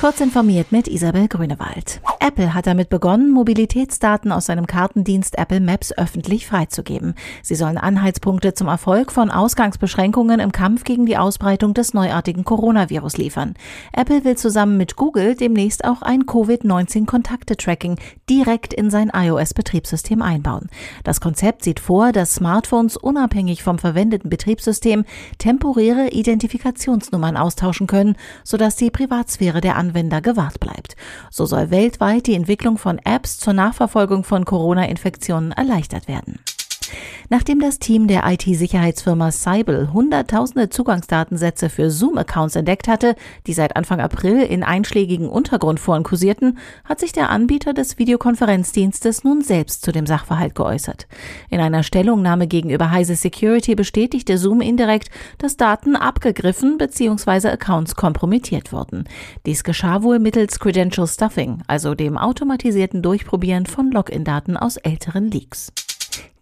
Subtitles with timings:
[0.00, 2.00] Kurz informiert mit Isabel Grünewald.
[2.20, 7.14] Apple hat damit begonnen, Mobilitätsdaten aus seinem Kartendienst Apple Maps öffentlich freizugeben.
[7.42, 13.18] Sie sollen Anhaltspunkte zum Erfolg von Ausgangsbeschränkungen im Kampf gegen die Ausbreitung des neuartigen Coronavirus
[13.18, 13.52] liefern.
[13.92, 17.98] Apple will zusammen mit Google demnächst auch ein Covid-19-Kontakte-Tracking
[18.30, 20.70] direkt in sein iOS-Betriebssystem einbauen.
[21.04, 25.04] Das Konzept sieht vor, dass Smartphones unabhängig vom verwendeten Betriebssystem
[25.36, 30.96] temporäre Identifikationsnummern austauschen können, sodass die Privatsphäre der Anwender Anwender gewahrt bleibt.
[31.30, 36.38] So soll weltweit die Entwicklung von Apps zur Nachverfolgung von Corona-Infektionen erleichtert werden.
[37.32, 43.14] Nachdem das Team der IT-Sicherheitsfirma Cybel hunderttausende Zugangsdatensätze für Zoom-Accounts entdeckt hatte,
[43.46, 49.42] die seit Anfang April in einschlägigen Untergrundforen kursierten, hat sich der Anbieter des Videokonferenzdienstes nun
[49.42, 51.06] selbst zu dem Sachverhalt geäußert.
[51.50, 55.08] In einer Stellungnahme gegenüber Heise Security bestätigte Zoom indirekt,
[55.38, 57.50] dass Daten abgegriffen bzw.
[57.50, 59.04] Accounts kompromittiert wurden.
[59.46, 65.72] Dies geschah wohl mittels Credential Stuffing, also dem automatisierten Durchprobieren von Login-Daten aus älteren Leaks.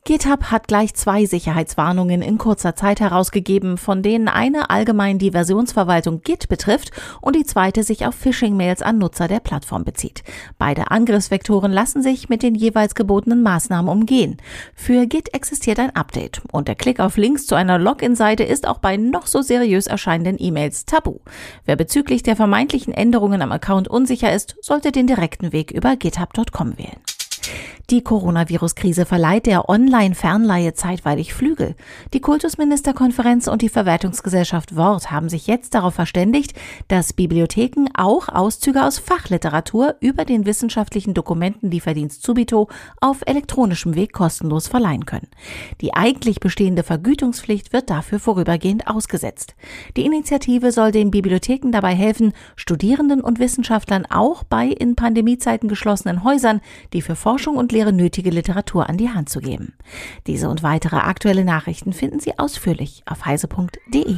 [0.08, 6.22] GitHub hat gleich zwei Sicherheitswarnungen in kurzer Zeit herausgegeben, von denen eine allgemein die Versionsverwaltung
[6.22, 10.22] Git betrifft und die zweite sich auf Phishing-Mails an Nutzer der Plattform bezieht.
[10.56, 14.38] Beide Angriffsvektoren lassen sich mit den jeweils gebotenen Maßnahmen umgehen.
[14.74, 18.78] Für Git existiert ein Update und der Klick auf Links zu einer Login-Seite ist auch
[18.78, 21.18] bei noch so seriös erscheinenden E-Mails tabu.
[21.66, 26.78] Wer bezüglich der vermeintlichen Änderungen am Account unsicher ist, sollte den direkten Weg über github.com
[26.78, 27.07] wählen.
[27.90, 31.74] Die Coronavirus-Krise verleiht der Online-Fernleihe zeitweilig Flügel.
[32.12, 36.52] Die Kultusministerkonferenz und die Verwertungsgesellschaft Wort haben sich jetzt darauf verständigt,
[36.88, 42.68] dass Bibliotheken auch Auszüge aus Fachliteratur über den wissenschaftlichen Dokumentenlieferdienst Subito
[43.00, 45.28] auf elektronischem Weg kostenlos verleihen können.
[45.80, 49.54] Die eigentlich bestehende Vergütungspflicht wird dafür vorübergehend ausgesetzt.
[49.96, 56.22] Die Initiative soll den Bibliotheken dabei helfen, Studierenden und Wissenschaftlern auch bei in Pandemiezeiten geschlossenen
[56.22, 56.60] Häusern,
[56.92, 59.74] die für Forschung und Lehre nötige Literatur an die Hand zu geben.
[60.26, 64.16] Diese und weitere aktuelle Nachrichten finden Sie ausführlich auf heise.de.